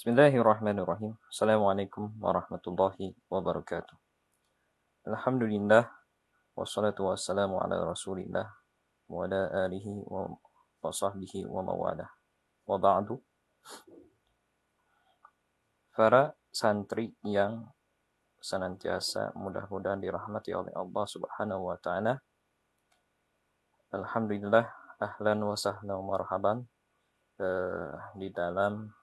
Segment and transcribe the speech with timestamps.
[0.00, 1.12] Bismillahirrahmanirrahim.
[1.28, 3.92] Assalamualaikum warahmatullahi wabarakatuh.
[5.04, 5.92] Alhamdulillah
[6.56, 8.48] wassalatu wassalamu ala Rasulillah
[9.12, 10.32] wa ala alihi wa,
[10.80, 12.08] wa sahbihi wa mawala.
[12.64, 13.20] Wa ba'du.
[15.92, 17.68] Para santri yang
[18.40, 22.24] senantiasa mudah-mudahan dirahmati oleh Allah Subhanahu wa taala.
[23.92, 24.64] Alhamdulillah
[24.96, 26.64] ahlan wa sahlan marhaban
[27.36, 28.96] uh, di dalam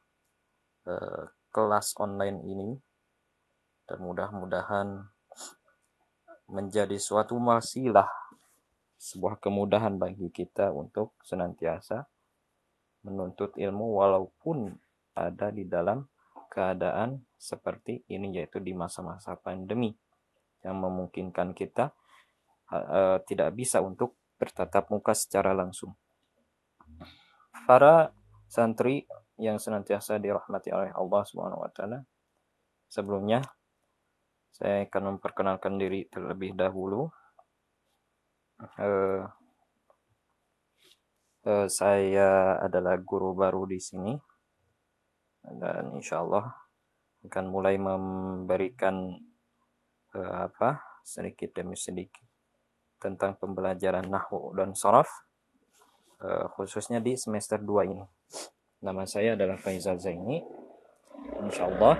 [0.87, 2.69] uh, kelas online ini
[3.87, 5.07] dan mudah-mudahan
[6.47, 8.07] menjadi suatu wasilah
[8.97, 12.07] sebuah kemudahan bagi kita untuk senantiasa
[13.05, 14.73] menuntut ilmu walaupun
[15.13, 16.07] ada di dalam
[16.49, 19.93] keadaan seperti ini yaitu di masa-masa pandemi
[20.65, 21.93] yang memungkinkan kita
[22.73, 25.93] uh, tidak bisa untuk bertatap muka secara langsung.
[27.65, 28.15] Para
[28.49, 29.05] santri
[29.37, 32.01] yang senantiasa dirahmati oleh Allah Subhanahu wa taala.
[32.89, 33.45] Sebelumnya
[34.49, 37.05] saya akan memperkenalkan diri terlebih dahulu.
[38.57, 39.21] Uh,
[41.45, 44.17] uh, saya adalah guru baru di sini
[45.45, 46.49] dan insya Allah
[47.21, 49.13] akan mulai memberikan
[50.17, 52.25] uh, apa sedikit demi sedikit
[52.97, 55.07] tentang pembelajaran nahwu dan sorof
[56.57, 58.01] khususnya di semester 2 ini.
[58.77, 60.37] Nama saya adalah Faizal Zaini.
[61.41, 61.97] Insya Allah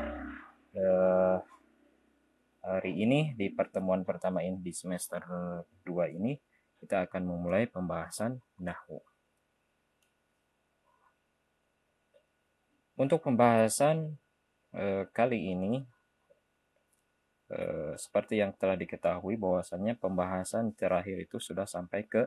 [0.78, 1.38] uh,
[2.61, 5.25] hari ini di pertemuan pertama ini di semester
[5.81, 6.38] 2 ini
[6.78, 9.02] kita akan memulai pembahasan nahwu.
[12.94, 14.14] Untuk pembahasan
[14.78, 15.81] uh, kali ini
[17.58, 22.22] uh, seperti yang telah diketahui bahwasannya pembahasan terakhir itu sudah sampai ke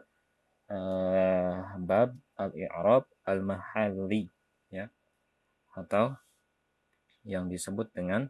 [0.75, 4.40] uh, bab al-i'rab al-mahalli
[5.77, 6.17] atau
[7.23, 8.27] yang disebut dengan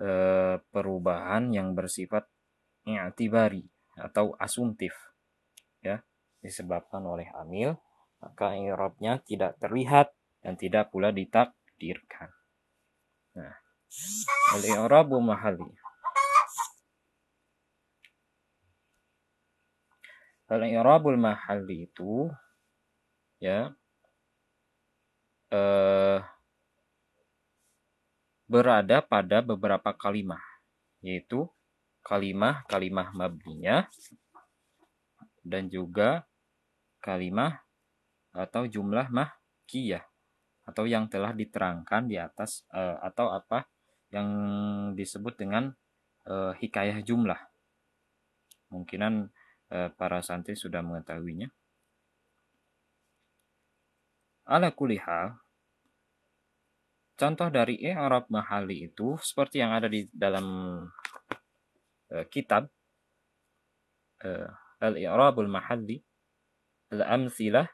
[0.00, 2.26] uh, perubahan yang bersifat
[2.88, 3.68] i'tibari
[4.00, 4.96] atau asumtif
[5.84, 6.00] ya
[6.40, 7.76] disebabkan oleh amil
[8.20, 12.32] maka i'rabnya tidak terlihat dan tidak pula ditakdirkan.
[13.36, 13.56] Nah,
[14.56, 15.72] al-i'rabu mahalli
[20.50, 22.26] Al-i'rabul mahalli itu
[23.38, 23.70] ya
[25.50, 26.18] eh,
[28.50, 30.42] berada pada beberapa kalimah
[31.02, 31.46] yaitu
[32.02, 33.86] kalimah-kalimah mabninya
[35.46, 36.26] dan juga
[36.98, 37.62] kalimah
[38.34, 40.02] atau jumlah mahkiyah
[40.66, 43.66] atau yang telah diterangkan di atas uh, atau apa
[44.14, 44.28] yang
[44.94, 45.74] disebut dengan
[46.30, 47.40] uh, hikayah jumlah.
[48.70, 49.34] Mungkinan
[49.70, 51.46] Eh, para santri sudah mengetahuinya.
[54.50, 55.38] Ala kulihal,
[57.14, 60.46] contoh dari i'rab mahali itu seperti yang ada di dalam
[62.10, 62.66] uh, kitab
[64.26, 64.50] uh,
[64.82, 66.02] al-i'rabul mahalli
[66.90, 67.70] al-amsilah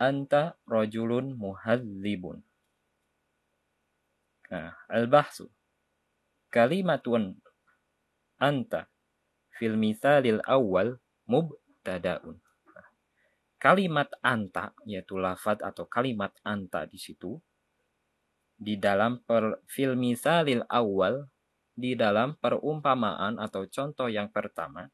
[0.00, 2.40] anta rajulun muhadzibun.
[4.48, 5.52] Nah, al-bahsu
[6.48, 7.36] kalimatun
[8.40, 8.88] anta
[9.60, 10.96] fil misalil awal
[11.28, 12.40] mubtadaun.
[13.62, 17.38] Kalimat anta yaitu lafad atau kalimat anta di situ
[18.58, 19.62] di dalam per,
[19.94, 21.30] misalil awal
[21.78, 24.90] di dalam perumpamaan atau contoh yang pertama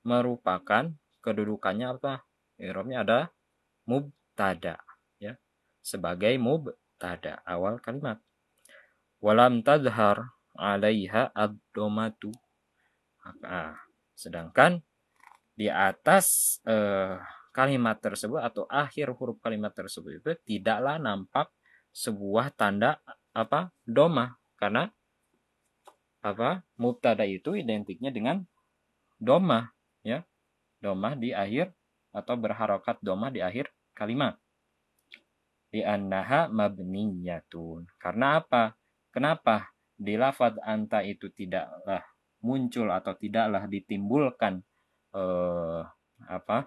[0.00, 0.88] merupakan
[1.20, 2.24] kedudukannya apa?
[2.56, 3.20] Irobnya ada
[3.84, 4.80] mubtada
[5.20, 5.36] ya.
[5.84, 8.16] Sebagai mubtada awal kalimat.
[9.20, 12.32] Walam tazhar alaiha ad-domatu.
[13.44, 13.76] Nah,
[14.20, 14.84] Sedangkan
[15.56, 17.16] di atas eh,
[17.50, 21.50] kalimat tersebut atau akhir huruf kalimat tersebut itu tidaklah nampak
[21.90, 23.02] sebuah tanda
[23.34, 24.90] apa doma karena
[26.20, 28.44] apa mubtada itu identiknya dengan
[29.16, 29.72] doma
[30.04, 30.24] ya.
[30.80, 31.72] Doma di akhir
[32.10, 34.36] atau berharokat doma di akhir kalimat.
[35.70, 37.86] Di annaha mabniyatun.
[38.00, 38.74] Karena apa?
[39.12, 39.70] Kenapa
[40.00, 42.00] di lafad anta itu tidaklah
[42.40, 44.64] muncul atau tidaklah ditimbulkan
[45.12, 45.82] eh,
[46.24, 46.58] apa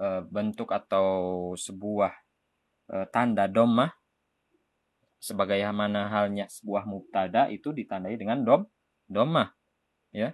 [0.00, 1.08] bentuk atau
[1.52, 2.12] sebuah
[2.88, 3.92] eh, tanda domah
[5.20, 8.62] sebagaimana halnya sebuah mubtada itu ditandai dengan dom
[9.04, 9.52] domah
[10.10, 10.32] ya.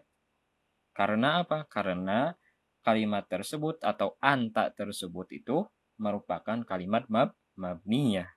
[0.94, 1.66] Karena apa?
[1.68, 2.32] Karena
[2.80, 5.66] kalimat tersebut atau anta tersebut itu
[5.98, 8.30] merupakan kalimat mab mabniyah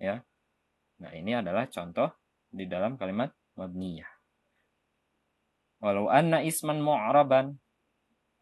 [0.00, 0.24] ya.
[0.98, 2.08] Nah ini adalah contoh
[2.48, 4.08] di dalam kalimat mabniyah.
[5.78, 7.54] Walau anna isman mu'raban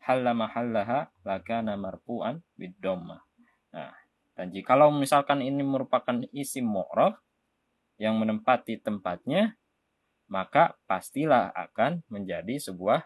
[0.06, 3.92] halla mahallaha lakana marfu'an bid Nah,
[4.36, 7.18] Dan jikalau misalkan ini merupakan isim mu'rab
[7.98, 9.58] yang menempati tempatnya,
[10.30, 13.00] maka pastilah akan menjadi sebuah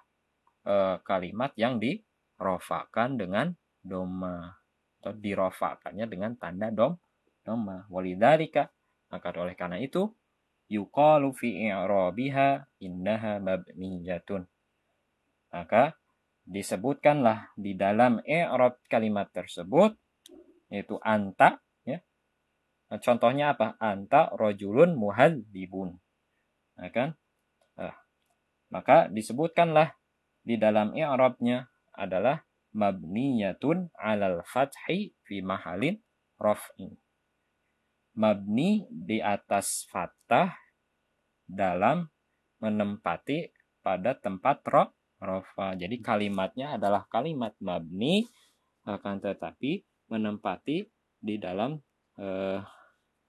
[0.67, 0.75] e,
[1.07, 4.61] kalimat yang dirofakan dengan doma
[5.01, 6.93] atau dirofakannya dengan tanda dom
[7.41, 8.69] doma walidhalika
[9.09, 10.13] maka oleh karena itu
[10.71, 14.47] yuqalu fi i'rabiha innaha mabniyatun.
[15.51, 15.99] Maka
[16.51, 19.95] disebutkanlah di dalam i'rab kalimat tersebut
[20.67, 22.03] yaitu anta ya.
[22.99, 23.79] Contohnya apa?
[23.79, 25.95] Anta rojulun muhadzibun.
[26.75, 27.09] Ya kan?
[27.79, 27.95] Nah,
[28.75, 29.95] maka disebutkanlah
[30.43, 32.43] di dalam i'rabnya adalah
[32.75, 36.03] mabniyatun alal fathi fi mahalin
[36.39, 36.99] raf'in.
[38.19, 40.51] Mabni di atas fathah
[41.47, 42.11] dalam
[42.59, 44.85] menempati pada tempat ro,
[45.21, 45.77] rofa.
[45.77, 48.25] Jadi kalimatnya adalah kalimat mabni
[48.89, 50.89] akan tetapi menempati
[51.21, 51.77] di dalam
[52.17, 52.59] eh,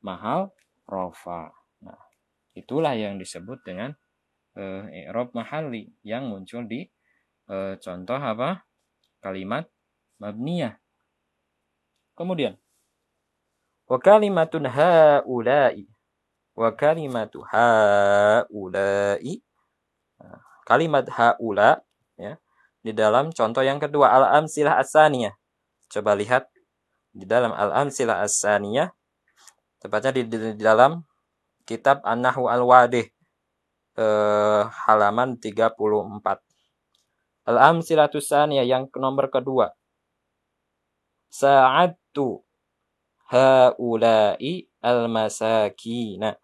[0.01, 0.49] mahal
[0.87, 1.51] rofa.
[1.83, 1.99] Nah,
[2.55, 3.91] itulah yang disebut dengan
[4.55, 6.87] eh, i'rab mahali yang muncul di
[7.51, 8.63] eh, contoh apa?
[9.21, 9.69] kalimat
[10.17, 10.81] mabniyah.
[12.17, 12.57] Kemudian
[13.85, 15.85] wa kalimatun haula'i
[16.57, 19.45] wa kalimatu haula'i
[20.71, 21.83] kalimat haula
[22.15, 22.39] ya
[22.79, 25.35] di dalam contoh yang kedua al-amsilah asaniyah.
[25.91, 26.47] Coba lihat
[27.11, 28.95] di dalam al-amsilah asaniyah
[29.83, 31.03] tepatnya di, di, di dalam
[31.67, 33.03] kitab An-Nahwu Al-Wadih
[33.99, 35.75] eh, halaman 34.
[37.51, 39.75] Al-amsilatu saniyah yang nomor kedua.
[41.27, 42.39] Sa'adtu
[43.27, 46.39] haula'i al-masakina.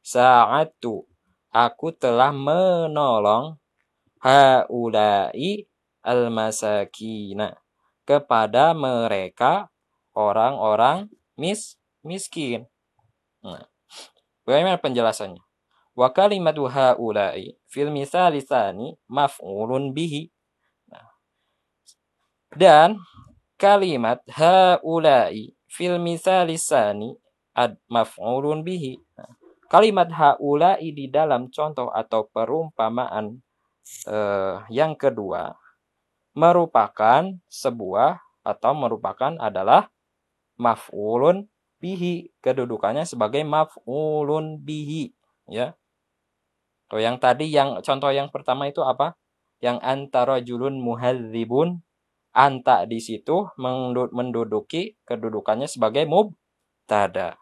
[0.00, 1.11] Sa'adtu
[1.52, 3.60] aku telah menolong
[4.24, 5.68] haula'i
[6.00, 7.60] al-masakina
[8.08, 9.68] kepada mereka
[10.16, 12.66] orang-orang mis miskin.
[13.44, 13.68] Nah,
[14.48, 15.44] bagaimana penjelasannya?
[15.92, 17.92] Wa kalimatu haula'i fil
[18.40, 20.32] tsani maf'ulun bihi.
[22.52, 22.96] Dan
[23.60, 27.12] kalimat haula'i fil misali tsani
[27.52, 28.96] ad maf'ulun bihi.
[29.20, 29.41] Nah.
[29.72, 33.40] Kalimat haula'i di dalam contoh atau perumpamaan
[34.04, 35.56] eh, yang kedua
[36.36, 39.88] merupakan sebuah atau merupakan adalah
[40.60, 41.48] maf'ulun
[41.80, 45.16] bihi kedudukannya sebagai maf'ulun bihi
[45.48, 45.72] ya
[46.92, 49.16] Tuh yang tadi yang contoh yang pertama itu apa?
[49.64, 51.80] Yang antara julun muhadzibun
[52.36, 53.48] anta di situ
[54.12, 57.40] menduduki kedudukannya sebagai mubtada.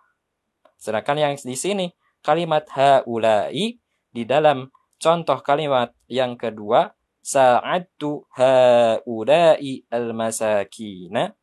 [0.78, 3.76] Sedangkan yang di sini kalimat haulai
[4.10, 4.68] di dalam
[5.00, 11.36] contoh kalimat yang kedua sa'adtu haulai al-masakina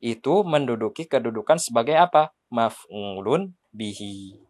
[0.00, 2.36] itu menduduki kedudukan sebagai apa?
[2.46, 4.46] Maf'ulun bihi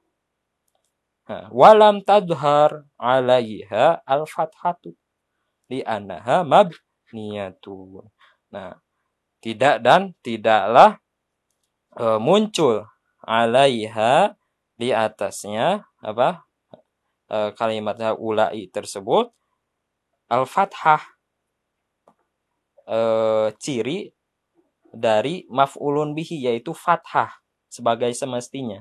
[1.51, 4.95] walam tadhar alaiha al-fathatu
[5.67, 8.07] li'annaha mabniyatun.
[8.55, 8.79] Nah,
[9.43, 11.03] tidak dan tidaklah
[11.99, 12.87] e, muncul
[13.27, 14.39] alaiha
[14.77, 16.45] di atasnya apa
[17.33, 19.33] e, kalimat ulai tersebut
[20.29, 21.03] al-fathah
[22.85, 22.99] e,
[23.57, 24.13] ciri
[24.97, 27.29] dari maf'ulun bihi yaitu fathah
[27.69, 28.81] sebagai semestinya.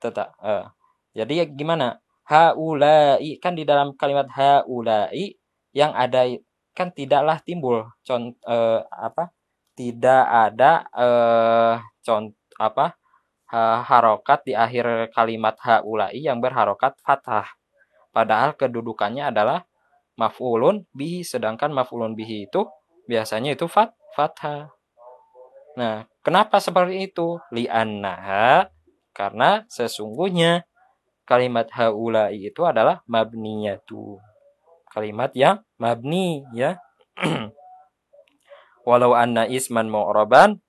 [0.00, 0.72] Tetap uh,
[1.12, 2.00] jadi gimana?
[2.26, 5.38] Haulai kan di dalam kalimat haulai
[5.70, 6.26] yang ada
[6.74, 9.30] kan tidaklah timbul contoh eh, apa?
[9.78, 12.98] Tidak ada eh, contoh apa?
[13.50, 17.46] Harokat di akhir kalimat haulai yang berharokat fathah.
[18.10, 19.62] Padahal kedudukannya adalah
[20.18, 22.66] maf'ulun bihi sedangkan maf'ulun bihi itu
[23.06, 24.72] biasanya itu fat fathah.
[25.76, 27.36] Nah, kenapa seperti itu?
[27.52, 28.72] Li'annaha
[29.12, 30.64] karena sesungguhnya
[31.28, 34.18] kalimat haulai itu adalah mabniyatu.
[34.88, 36.80] Kalimat yang mabni ya.
[38.88, 40.62] Walau anna isman mu'raban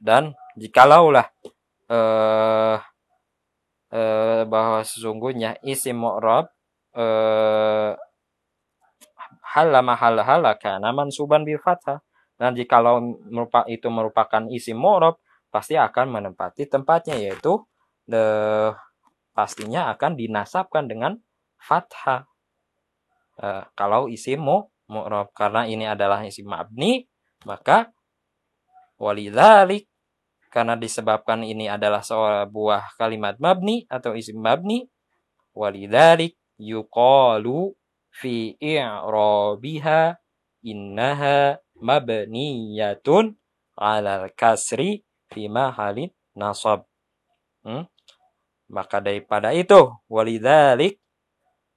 [0.00, 1.28] dan jikalaulah
[1.88, 2.76] eh,
[3.92, 6.52] eh, bahwa sesungguhnya isim mu'rab
[6.96, 7.92] eh,
[9.56, 12.04] halama halahala kana mansuban bil fathah
[12.38, 15.18] dan jikalau merupa, itu merupakan isim mu'rab
[15.48, 17.64] pasti akan menempati tempatnya yaitu
[18.04, 18.24] the
[19.32, 21.18] pastinya akan dinasabkan dengan
[21.58, 22.28] fathah.
[23.38, 27.08] E, kalau isim mu mu'rab karena ini adalah isim mabni,
[27.48, 27.90] maka
[29.00, 29.87] walidzalik
[30.48, 34.88] karena disebabkan ini adalah sebuah kalimat mabni atau isim mabni,
[35.54, 37.72] walidzalik yuqalu
[38.10, 40.18] fi i'rabiha
[40.66, 43.38] innaha mabniyatun
[43.78, 46.88] alal kasri fi mahalin nasab.
[47.62, 47.86] Hmm?
[48.68, 51.00] Maka daripada itu, walidhalik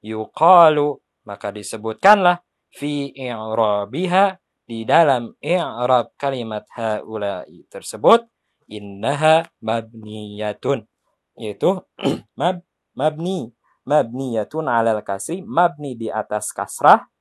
[0.03, 2.41] yuqalu maka disebutkanlah
[2.73, 8.25] fi i'rabiha di dalam i'rab kalimat haula'i tersebut
[8.71, 10.87] innaha mabniyatun.
[11.35, 11.83] Yaitu
[12.39, 12.63] mab
[12.95, 13.51] mabni
[13.83, 17.11] mabniyatun alal kasri mabni di atas kasrah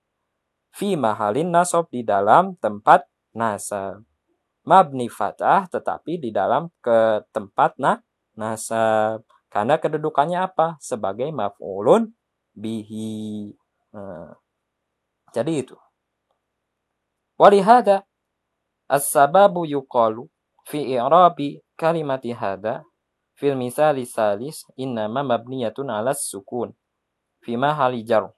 [0.71, 4.07] fi mahalin nasab di dalam tempat nasab.
[4.63, 7.99] Mabni fatah tetapi di dalam ke tempat na
[8.39, 9.27] nasab.
[9.51, 10.79] Karena kedudukannya apa?
[10.79, 12.15] Sebagai maf'ulun
[12.55, 13.51] bihi.
[13.91, 14.39] Nah,
[15.35, 15.75] jadi itu.
[17.35, 18.07] Walihada
[18.87, 20.31] as-sababu yuqalu
[20.71, 22.87] fi i'rabi kalimati hada
[23.35, 26.71] fil misali salis innama mabniyatun ala sukun
[27.43, 28.31] fi mahali jar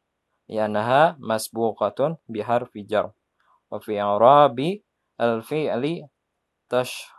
[0.48, 3.12] li'annaha masbuqatun biharfi jar
[3.68, 4.80] wa fi i'rabi
[5.20, 6.08] al-fi'li
[6.72, 7.12] tash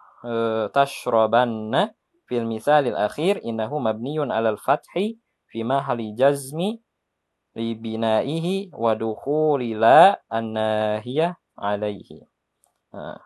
[0.74, 1.91] tashrabanna
[2.25, 5.20] fil misal al-akhir innahu mabniyun 'alal fathi
[5.51, 6.79] fi mahali jazmi
[7.53, 12.25] li binaihi wa dukhuli la an-nahiyah alaihi.
[12.96, 13.20] Nah,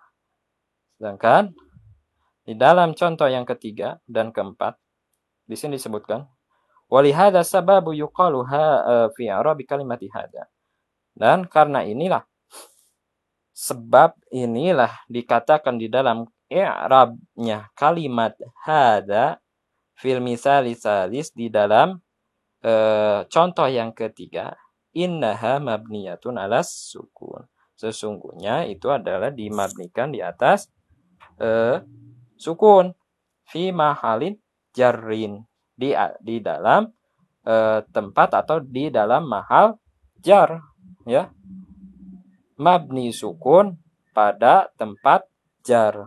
[0.97, 1.55] sedangkan
[2.47, 4.79] di dalam contoh yang ketiga dan keempat,
[5.43, 6.23] di sini disebutkan,
[6.87, 9.67] walihada sababu yuqalu e, fi arabi.
[11.11, 12.23] Dan karena inilah
[13.51, 19.43] sebab inilah dikatakan di dalam i'rabnya kalimat hada
[19.99, 21.99] fil misali salis di dalam
[22.63, 22.73] e,
[23.27, 24.55] contoh yang ketiga
[24.95, 27.43] innaha mabniyatun alas sukun.
[27.75, 30.71] Sesungguhnya itu adalah dimabnikan di atas
[31.41, 31.83] e,
[32.37, 32.93] sukun.
[33.47, 34.37] Fi mahalin
[34.71, 35.43] jarrin.
[35.77, 36.89] Di di dalam
[37.45, 39.77] e, tempat atau di dalam mahal
[40.21, 40.61] jar
[41.05, 41.29] ya.
[42.57, 43.77] Mabni sukun
[44.13, 45.25] pada tempat
[45.65, 46.05] jar.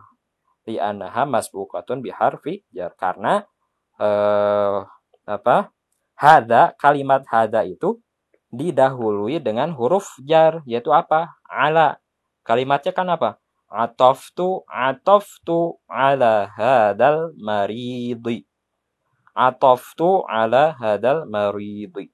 [0.67, 2.95] Di anaha masbukatun biharfi jar.
[2.95, 3.43] Karena
[3.99, 4.09] e,
[5.27, 5.71] apa
[6.19, 7.99] hada kalimat hada itu
[8.51, 10.63] didahului dengan huruf jar.
[10.67, 11.35] Yaitu apa?
[11.47, 11.99] Ala.
[12.41, 13.40] Kalimatnya kan apa
[13.71, 18.43] atoftu atoftu ala hadal maridi
[19.33, 22.11] atoftu ala hadal maridi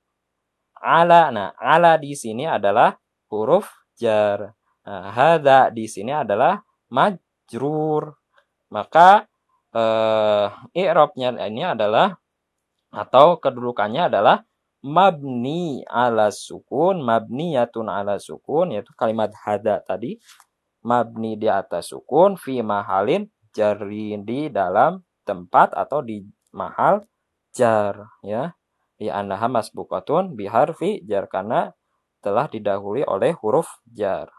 [0.76, 2.94] ala nah ala di sini adalah
[3.32, 3.66] huruf
[3.98, 4.52] jar.
[4.86, 8.14] Nah, hada di sini adalah majrur.
[8.70, 9.26] Maka
[9.74, 10.46] eh,
[10.76, 12.14] i'rabnya ini adalah
[12.94, 14.46] atau kedudukannya adalah
[14.86, 20.22] mabni ala sukun mabniyatun ala sukun yaitu kalimat hada tadi
[20.86, 26.22] mabni di atas sukun fi mahalin jarin di dalam tempat atau di
[26.54, 27.02] mahal
[27.50, 28.54] jar ya.
[28.96, 31.68] Di anaha masbukatun biharfi jar karena
[32.24, 34.30] telah didahului oleh huruf jar.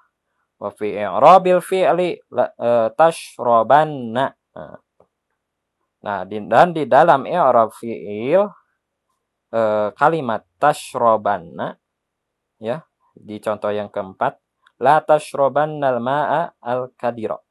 [0.57, 4.33] Wa fi i'rabil fi'li e, tashrabanna
[6.01, 8.49] nah, dan di dalam i'rab fi'il
[9.53, 9.61] e,
[9.93, 11.77] kalimat tashrabanna
[12.57, 12.81] ya
[13.13, 14.41] di contoh yang keempat
[14.77, 17.41] la tashrabannal ma'a al-kadira.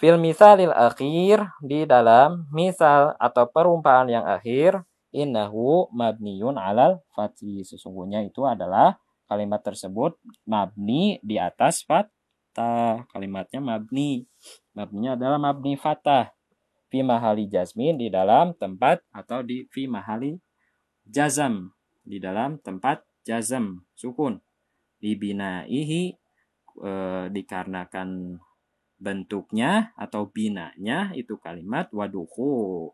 [0.00, 4.82] Fil misalil akhir di dalam misal atau perumpamaan yang akhir
[5.14, 8.98] innahu mabniyun alal fathi sesungguhnya itu adalah
[9.30, 14.26] kalimat tersebut mabni di atas fathah kalimatnya mabni.
[14.74, 16.34] Mabninya adalah mabni fathah
[16.90, 20.34] fi mahali jazmin di dalam tempat atau di fi mahali
[21.06, 21.70] jazam.
[22.02, 24.42] Di dalam tempat jazam sukun
[25.02, 26.14] dibinaihi
[26.78, 26.92] e,
[27.34, 28.38] dikarenakan
[29.02, 32.86] bentuknya atau binanya itu kalimat waduhu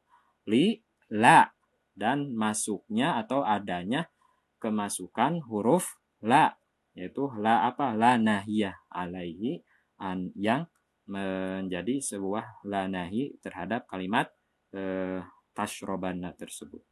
[0.49, 0.81] li
[1.13, 1.53] la
[1.93, 4.09] dan masuknya atau adanya
[4.57, 6.57] kemasukan huruf la
[6.97, 9.61] yaitu la apa la nahiyah alaihi
[10.01, 10.65] an, yang
[11.09, 14.29] menjadi sebuah la nahi terhadap kalimat
[14.73, 15.17] e,
[15.57, 16.85] tashrobana tersebut.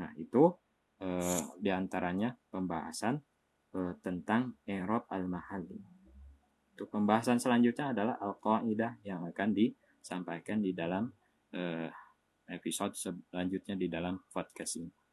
[0.00, 0.50] Nah, itu
[0.98, 1.08] e,
[1.60, 3.22] di antaranya pembahasan
[3.76, 5.76] uh, tentang i'rab al-mahalli.
[6.76, 11.08] Untuk pembahasan selanjutnya adalah al-qaidah yang akan disampaikan di dalam
[11.52, 11.88] uh,
[12.48, 15.05] episode selanjutnya di dalam podcast ini.